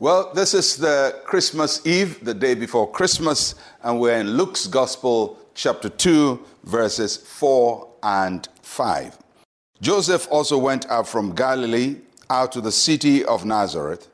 Well, 0.00 0.32
this 0.32 0.54
is 0.54 0.76
the 0.76 1.20
Christmas 1.24 1.84
Eve, 1.84 2.24
the 2.24 2.32
day 2.32 2.54
before 2.54 2.88
Christmas, 2.88 3.56
and 3.82 3.98
we're 3.98 4.16
in 4.16 4.36
Luke's 4.36 4.68
Gospel, 4.68 5.36
chapter 5.54 5.88
2, 5.88 6.38
verses 6.62 7.16
4 7.16 7.88
and 8.04 8.48
5. 8.62 9.18
Joseph 9.80 10.28
also 10.30 10.56
went 10.56 10.88
up 10.88 11.08
from 11.08 11.34
Galilee 11.34 11.96
out 12.30 12.52
to 12.52 12.60
the 12.60 12.70
city 12.70 13.24
of 13.24 13.44
Nazareth 13.44 14.06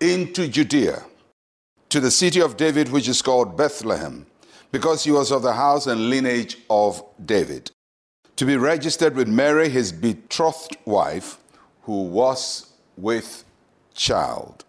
into 0.00 0.48
Judea, 0.48 1.04
to 1.90 2.00
the 2.00 2.10
city 2.10 2.40
of 2.40 2.56
David, 2.56 2.88
which 2.88 3.06
is 3.06 3.22
called 3.22 3.56
Bethlehem, 3.56 4.26
because 4.72 5.04
he 5.04 5.12
was 5.12 5.30
of 5.30 5.42
the 5.42 5.52
house 5.52 5.86
and 5.86 6.10
lineage 6.10 6.58
of 6.68 7.00
David, 7.24 7.70
to 8.34 8.44
be 8.44 8.56
registered 8.56 9.14
with 9.14 9.28
Mary, 9.28 9.68
his 9.68 9.92
betrothed 9.92 10.76
wife, 10.84 11.38
who 11.82 12.02
was 12.02 12.72
with 12.96 13.44
child. 13.94 14.64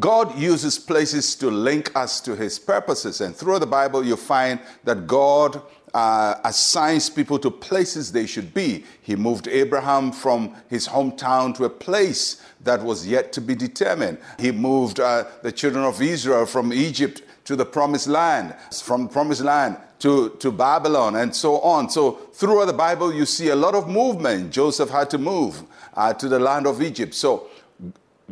God 0.00 0.38
uses 0.38 0.78
places 0.78 1.34
to 1.36 1.50
link 1.50 1.94
us 1.94 2.20
to 2.22 2.34
his 2.34 2.58
purposes. 2.58 3.20
And 3.20 3.36
through 3.36 3.58
the 3.58 3.66
Bible, 3.66 4.04
you 4.04 4.16
find 4.16 4.60
that 4.84 5.06
God 5.06 5.60
uh, 5.94 6.36
assigns 6.44 7.10
people 7.10 7.38
to 7.38 7.50
places 7.50 8.12
they 8.12 8.26
should 8.26 8.54
be. 8.54 8.84
He 9.02 9.16
moved 9.16 9.48
Abraham 9.48 10.10
from 10.10 10.54
his 10.68 10.88
hometown 10.88 11.54
to 11.56 11.64
a 11.64 11.70
place 11.70 12.42
that 12.62 12.82
was 12.82 13.06
yet 13.06 13.32
to 13.34 13.40
be 13.40 13.54
determined. 13.54 14.18
He 14.38 14.52
moved 14.52 15.00
uh, 15.00 15.24
the 15.42 15.52
children 15.52 15.84
of 15.84 16.00
Israel 16.00 16.46
from 16.46 16.72
Egypt 16.72 17.22
to 17.44 17.56
the 17.56 17.66
promised 17.66 18.06
land, 18.06 18.54
from 18.82 19.08
promised 19.08 19.42
land 19.42 19.76
to, 19.98 20.30
to 20.40 20.50
Babylon, 20.50 21.16
and 21.16 21.34
so 21.34 21.60
on. 21.60 21.90
So, 21.90 22.12
throughout 22.32 22.66
the 22.66 22.72
Bible, 22.72 23.12
you 23.12 23.26
see 23.26 23.48
a 23.48 23.56
lot 23.56 23.74
of 23.74 23.88
movement. 23.88 24.52
Joseph 24.52 24.90
had 24.90 25.10
to 25.10 25.18
move 25.18 25.62
uh, 25.94 26.14
to 26.14 26.28
the 26.28 26.38
land 26.38 26.66
of 26.66 26.80
Egypt. 26.80 27.14
So, 27.14 27.48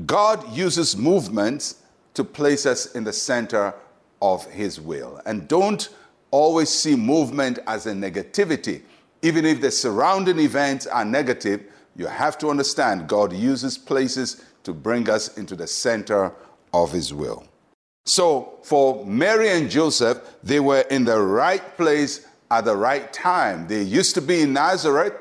God 0.06 0.50
uses 0.52 0.96
movements 0.96 1.82
to 2.14 2.24
place 2.24 2.66
us 2.66 2.94
in 2.94 3.04
the 3.04 3.12
center 3.12 3.74
of 4.22 4.44
His 4.46 4.80
will. 4.80 5.20
And 5.26 5.48
don't 5.48 5.88
always 6.30 6.68
see 6.68 6.96
movement 6.96 7.58
as 7.66 7.86
a 7.86 7.92
negativity. 7.92 8.82
Even 9.22 9.44
if 9.44 9.60
the 9.60 9.70
surrounding 9.70 10.38
events 10.38 10.86
are 10.86 11.04
negative, 11.04 11.64
you 11.96 12.06
have 12.06 12.38
to 12.38 12.48
understand 12.48 13.08
God 13.08 13.32
uses 13.32 13.76
places 13.76 14.44
to 14.62 14.72
bring 14.72 15.08
us 15.10 15.36
into 15.36 15.56
the 15.56 15.66
center 15.66 16.32
of 16.72 16.92
His 16.92 17.12
will. 17.12 17.44
So, 18.06 18.58
for 18.62 19.04
Mary 19.04 19.50
and 19.50 19.70
Joseph, 19.70 20.20
they 20.42 20.60
were 20.60 20.80
in 20.90 21.04
the 21.04 21.20
right 21.20 21.76
place 21.76 22.26
at 22.50 22.64
the 22.64 22.76
right 22.76 23.12
time. 23.12 23.68
They 23.68 23.82
used 23.82 24.14
to 24.14 24.22
be 24.22 24.42
in 24.42 24.52
Nazareth, 24.52 25.14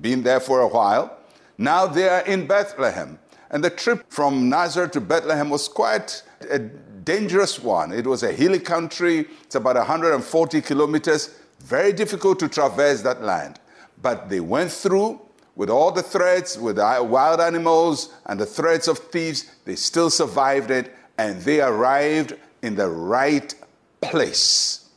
been 0.00 0.22
there 0.22 0.40
for 0.40 0.60
a 0.60 0.68
while. 0.68 1.18
Now 1.58 1.86
they 1.86 2.08
are 2.08 2.22
in 2.22 2.46
Bethlehem. 2.46 3.18
And 3.50 3.64
the 3.64 3.70
trip 3.70 4.04
from 4.08 4.48
Nazareth 4.48 4.92
to 4.92 5.00
Bethlehem 5.00 5.50
was 5.50 5.68
quite 5.68 6.22
a 6.48 6.58
dangerous 6.58 7.58
one. 7.58 7.92
It 7.92 8.06
was 8.06 8.22
a 8.22 8.32
hilly 8.32 8.60
country, 8.60 9.26
it's 9.42 9.54
about 9.54 9.76
140 9.76 10.60
kilometers, 10.60 11.34
very 11.60 11.92
difficult 11.92 12.38
to 12.40 12.48
traverse 12.48 13.02
that 13.02 13.22
land. 13.22 13.58
But 14.00 14.28
they 14.28 14.40
went 14.40 14.70
through 14.70 15.20
with 15.56 15.68
all 15.68 15.90
the 15.92 16.02
threats, 16.02 16.56
with 16.56 16.76
the 16.76 17.06
wild 17.06 17.40
animals 17.40 18.14
and 18.26 18.40
the 18.40 18.46
threats 18.46 18.88
of 18.88 18.98
thieves, 18.98 19.50
they 19.64 19.76
still 19.76 20.08
survived 20.08 20.70
it 20.70 20.94
and 21.18 21.40
they 21.42 21.60
arrived 21.60 22.34
in 22.62 22.74
the 22.74 22.88
right 22.88 23.54
place. 24.00 24.88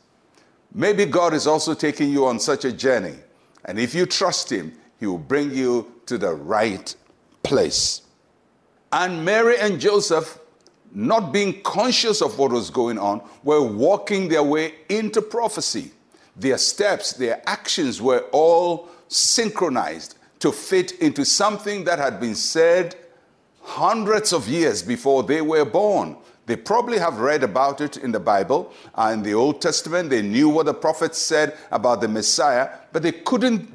Maybe 0.72 1.04
God 1.04 1.34
is 1.34 1.46
also 1.46 1.74
taking 1.74 2.10
you 2.10 2.26
on 2.26 2.40
such 2.40 2.64
a 2.64 2.72
journey. 2.72 3.16
And 3.66 3.78
if 3.78 3.94
you 3.94 4.06
trust 4.06 4.50
Him, 4.50 4.72
He 4.98 5.06
will 5.06 5.18
bring 5.18 5.52
you 5.54 5.92
to 6.06 6.16
the 6.16 6.32
right 6.34 6.94
place. 7.42 8.02
And 8.94 9.24
Mary 9.24 9.58
and 9.58 9.80
Joseph, 9.80 10.38
not 10.92 11.32
being 11.32 11.60
conscious 11.62 12.22
of 12.22 12.38
what 12.38 12.52
was 12.52 12.70
going 12.70 12.96
on, 12.96 13.22
were 13.42 13.60
walking 13.60 14.28
their 14.28 14.44
way 14.44 14.74
into 14.88 15.20
prophecy. 15.20 15.90
Their 16.36 16.58
steps, 16.58 17.12
their 17.12 17.42
actions 17.44 18.00
were 18.00 18.24
all 18.30 18.88
synchronized 19.08 20.16
to 20.38 20.52
fit 20.52 20.92
into 21.00 21.24
something 21.24 21.82
that 21.84 21.98
had 21.98 22.20
been 22.20 22.36
said 22.36 22.94
hundreds 23.62 24.32
of 24.32 24.46
years 24.48 24.80
before 24.80 25.24
they 25.24 25.40
were 25.40 25.64
born. 25.64 26.16
They 26.46 26.54
probably 26.54 26.98
have 26.98 27.18
read 27.18 27.42
about 27.42 27.80
it 27.80 27.96
in 27.96 28.12
the 28.12 28.20
Bible, 28.20 28.72
uh, 28.94 29.10
in 29.12 29.24
the 29.24 29.34
Old 29.34 29.60
Testament. 29.60 30.08
They 30.08 30.22
knew 30.22 30.48
what 30.48 30.66
the 30.66 30.74
prophets 30.74 31.18
said 31.18 31.56
about 31.72 32.00
the 32.00 32.06
Messiah, 32.06 32.68
but 32.92 33.02
they 33.02 33.10
couldn't 33.10 33.68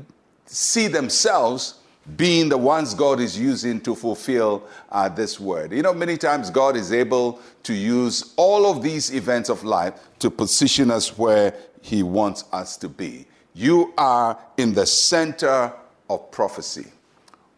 see 0.45 0.87
themselves 0.87 1.78
being 2.15 2.49
the 2.49 2.57
ones 2.57 2.93
God 2.93 3.19
is 3.19 3.37
using 3.37 3.81
to 3.81 3.95
fulfill 3.95 4.63
uh, 4.91 5.09
this 5.09 5.39
word. 5.39 5.71
You 5.71 5.81
know, 5.81 5.93
many 5.93 6.17
times 6.17 6.49
God 6.49 6.75
is 6.75 6.91
able 6.91 7.39
to 7.63 7.73
use 7.73 8.33
all 8.37 8.69
of 8.69 8.81
these 8.81 9.13
events 9.13 9.49
of 9.49 9.63
life 9.63 9.93
to 10.19 10.29
position 10.29 10.91
us 10.91 11.17
where 11.17 11.53
He 11.81 12.03
wants 12.03 12.45
us 12.51 12.77
to 12.77 12.89
be. 12.89 13.25
You 13.53 13.93
are 13.97 14.37
in 14.57 14.73
the 14.73 14.85
center 14.85 15.73
of 16.09 16.31
prophecy. 16.31 16.87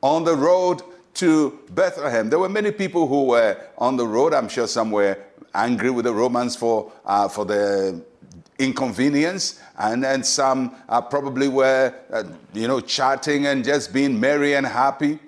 On 0.02 0.24
the 0.24 0.36
road 0.36 0.82
to 1.16 1.60
Bethlehem, 1.72 2.30
there 2.30 2.40
were 2.40 2.50
many 2.50 2.72
people 2.72 3.08
who 3.08 3.26
were 3.26 3.62
on 3.78 3.98
the 3.98 4.08
road. 4.08 4.34
I'm 4.34 4.50
sure 4.50 4.68
some 4.68 4.92
were 4.92 5.18
angry 5.54 5.90
with 5.90 6.06
the 6.06 6.14
Romans 6.14 6.56
for, 6.56 6.92
uh, 7.06 7.28
for 7.28 7.46
the 7.46 8.04
inconvenience, 8.62 9.60
and 9.78 10.04
then 10.04 10.24
some 10.24 10.76
uh, 10.88 11.02
probably 11.02 11.48
were, 11.48 11.94
uh, 12.12 12.24
you 12.54 12.68
know, 12.68 12.80
chatting 12.80 13.48
and 13.48 13.64
just 13.64 13.92
being 13.92 14.20
merry 14.20 14.54
and 14.54 14.66
happy. 14.66 15.20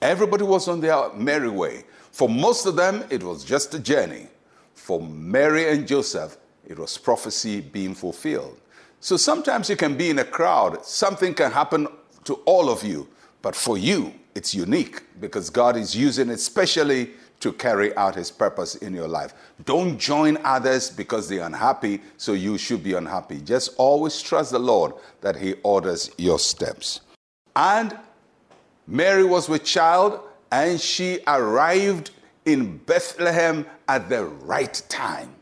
Everybody 0.00 0.44
was 0.44 0.68
on 0.68 0.80
their 0.80 1.12
merry 1.14 1.50
way. 1.50 1.84
For 2.12 2.28
most 2.28 2.66
of 2.66 2.76
them, 2.76 3.04
it 3.10 3.22
was 3.22 3.44
just 3.44 3.74
a 3.74 3.78
journey. 3.78 4.28
For 4.74 5.00
Mary 5.00 5.68
and 5.70 5.86
Joseph, 5.86 6.36
it 6.66 6.78
was 6.78 6.96
prophecy 6.96 7.60
being 7.60 7.94
fulfilled. 7.94 8.58
So 9.00 9.16
sometimes 9.16 9.68
you 9.68 9.76
can 9.76 9.96
be 9.96 10.10
in 10.10 10.18
a 10.18 10.24
crowd, 10.24 10.84
something 10.84 11.34
can 11.34 11.52
happen 11.52 11.88
to 12.24 12.34
all 12.44 12.70
of 12.70 12.82
you, 12.82 13.08
but 13.42 13.54
for 13.54 13.78
you, 13.78 14.12
it's 14.34 14.54
unique 14.54 15.02
because 15.20 15.48
God 15.50 15.76
is 15.76 15.94
using 15.96 16.28
it 16.30 16.40
specially 16.40 17.10
to 17.40 17.52
carry 17.52 17.94
out 17.96 18.14
his 18.14 18.30
purpose 18.30 18.76
in 18.76 18.94
your 18.94 19.08
life. 19.08 19.34
Don't 19.64 19.98
join 19.98 20.38
others 20.44 20.90
because 20.90 21.28
they're 21.28 21.44
unhappy, 21.44 22.00
so 22.16 22.32
you 22.32 22.58
should 22.58 22.82
be 22.82 22.94
unhappy. 22.94 23.40
Just 23.40 23.74
always 23.76 24.20
trust 24.22 24.52
the 24.52 24.58
Lord 24.58 24.92
that 25.20 25.36
he 25.36 25.54
orders 25.62 26.10
your 26.16 26.38
steps. 26.38 27.00
And 27.54 27.96
Mary 28.86 29.24
was 29.24 29.48
with 29.48 29.64
child, 29.64 30.20
and 30.50 30.80
she 30.80 31.20
arrived 31.26 32.10
in 32.44 32.78
Bethlehem 32.78 33.66
at 33.88 34.08
the 34.08 34.24
right 34.24 34.82
time 34.88 35.36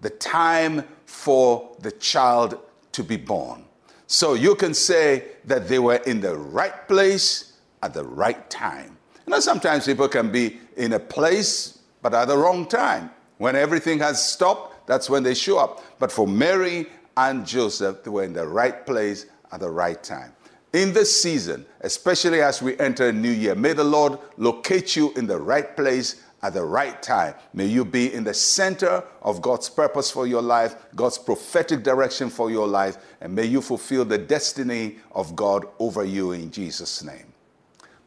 the 0.00 0.10
time 0.10 0.84
for 1.06 1.76
the 1.80 1.90
child 1.92 2.58
to 2.92 3.02
be 3.02 3.16
born. 3.16 3.64
So 4.06 4.34
you 4.34 4.54
can 4.54 4.74
say 4.74 5.24
that 5.44 5.68
they 5.68 5.78
were 5.78 5.96
in 6.06 6.20
the 6.20 6.36
right 6.36 6.86
place 6.86 7.54
at 7.82 7.94
the 7.94 8.04
right 8.04 8.48
time. 8.48 8.96
You 9.26 9.32
know, 9.32 9.40
sometimes 9.40 9.86
people 9.86 10.08
can 10.08 10.30
be 10.30 10.58
in 10.76 10.92
a 10.92 11.00
place, 11.00 11.80
but 12.00 12.14
at 12.14 12.26
the 12.26 12.36
wrong 12.36 12.66
time. 12.66 13.10
When 13.38 13.56
everything 13.56 13.98
has 13.98 14.24
stopped, 14.24 14.86
that's 14.86 15.10
when 15.10 15.22
they 15.22 15.34
show 15.34 15.58
up. 15.58 15.82
But 15.98 16.12
for 16.12 16.26
Mary 16.26 16.86
and 17.16 17.44
Joseph, 17.44 18.04
they 18.04 18.10
were 18.10 18.24
in 18.24 18.32
the 18.32 18.46
right 18.46 18.86
place 18.86 19.26
at 19.52 19.60
the 19.60 19.70
right 19.70 20.02
time. 20.02 20.32
In 20.72 20.92
this 20.92 21.22
season, 21.22 21.66
especially 21.80 22.40
as 22.40 22.62
we 22.62 22.78
enter 22.78 23.08
a 23.08 23.12
new 23.12 23.30
year, 23.30 23.54
may 23.54 23.72
the 23.72 23.84
Lord 23.84 24.18
locate 24.36 24.94
you 24.94 25.12
in 25.14 25.26
the 25.26 25.38
right 25.38 25.76
place 25.76 26.22
at 26.42 26.54
the 26.54 26.64
right 26.64 27.02
time. 27.02 27.34
May 27.52 27.66
you 27.66 27.84
be 27.84 28.12
in 28.12 28.24
the 28.24 28.34
center 28.34 29.02
of 29.22 29.42
God's 29.42 29.68
purpose 29.68 30.10
for 30.10 30.26
your 30.26 30.42
life, 30.42 30.76
God's 30.94 31.18
prophetic 31.18 31.82
direction 31.82 32.30
for 32.30 32.50
your 32.50 32.68
life, 32.68 32.98
and 33.20 33.34
may 33.34 33.46
you 33.46 33.60
fulfill 33.60 34.04
the 34.04 34.18
destiny 34.18 34.96
of 35.12 35.34
God 35.34 35.66
over 35.78 36.04
you 36.04 36.32
in 36.32 36.50
Jesus' 36.50 37.02
name. 37.02 37.32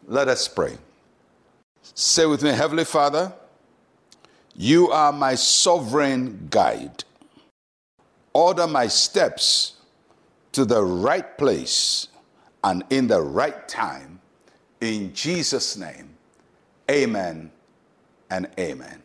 Let 0.07 0.27
us 0.27 0.47
pray. 0.47 0.77
Say 1.93 2.25
with 2.25 2.43
me, 2.43 2.51
Heavenly 2.51 2.85
Father, 2.85 3.33
you 4.55 4.91
are 4.91 5.11
my 5.11 5.35
sovereign 5.35 6.47
guide. 6.49 7.03
Order 8.33 8.67
my 8.67 8.87
steps 8.87 9.75
to 10.51 10.65
the 10.65 10.83
right 10.83 11.37
place 11.37 12.07
and 12.63 12.83
in 12.89 13.07
the 13.07 13.21
right 13.21 13.67
time. 13.67 14.19
In 14.81 15.13
Jesus' 15.13 15.77
name, 15.77 16.09
amen 16.89 17.51
and 18.29 18.49
amen. 18.59 19.01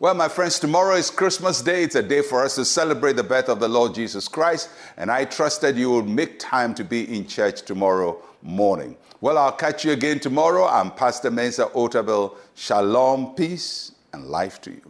Well, 0.00 0.14
my 0.14 0.30
friends, 0.30 0.58
tomorrow 0.58 0.94
is 0.94 1.10
Christmas 1.10 1.60
Day. 1.60 1.82
It's 1.82 1.94
a 1.94 2.02
day 2.02 2.22
for 2.22 2.42
us 2.42 2.54
to 2.54 2.64
celebrate 2.64 3.16
the 3.16 3.22
birth 3.22 3.50
of 3.50 3.60
the 3.60 3.68
Lord 3.68 3.94
Jesus 3.94 4.28
Christ. 4.28 4.70
And 4.96 5.10
I 5.10 5.26
trust 5.26 5.60
that 5.60 5.74
you 5.74 5.90
will 5.90 6.02
make 6.02 6.38
time 6.38 6.74
to 6.76 6.84
be 6.84 7.14
in 7.14 7.26
church 7.26 7.60
tomorrow 7.60 8.16
morning. 8.40 8.96
Well, 9.20 9.36
I'll 9.36 9.52
catch 9.52 9.84
you 9.84 9.92
again 9.92 10.18
tomorrow. 10.18 10.66
I'm 10.66 10.90
Pastor 10.90 11.30
Mensa 11.30 11.66
Otabil. 11.74 12.34
Shalom, 12.54 13.34
peace, 13.34 13.92
and 14.14 14.24
life 14.24 14.58
to 14.62 14.70
you. 14.70 14.80